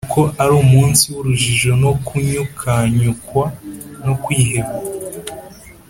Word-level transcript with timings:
Kuko 0.05 0.21
ari 0.41 0.53
umunsi 0.63 1.03
w’urujijo 1.13 1.71
no 1.83 1.91
kunyukanyukwa 2.05 3.45
no 4.05 4.13
kwiheba 4.23 4.75